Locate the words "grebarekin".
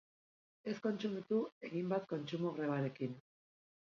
2.57-3.15